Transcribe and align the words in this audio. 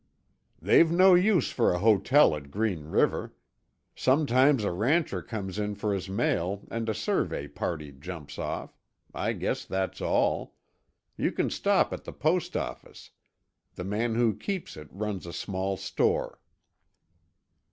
"They've 0.59 0.91
no 0.91 1.13
use 1.13 1.51
for 1.51 1.71
a 1.71 1.77
hotel 1.77 2.35
at 2.35 2.49
Green 2.49 2.85
River. 2.89 3.35
Sometimes 3.95 4.63
a 4.63 4.71
rancher 4.71 5.21
comes 5.21 5.59
in 5.59 5.75
for 5.75 5.93
his 5.93 6.09
mail 6.09 6.65
and 6.71 6.89
a 6.89 6.95
survey 6.95 7.47
party 7.47 7.91
jumps 7.91 8.39
off. 8.39 8.75
I 9.13 9.33
guess 9.33 9.63
that's 9.63 10.01
all. 10.01 10.55
You 11.17 11.31
can 11.31 11.51
stop 11.51 11.93
at 11.93 12.03
the 12.05 12.13
post 12.13 12.57
office. 12.57 13.11
The 13.75 13.83
man 13.83 14.15
who 14.15 14.35
keeps 14.35 14.75
it 14.75 14.87
runs 14.91 15.27
a 15.27 15.33
small 15.33 15.77
store." 15.77 16.39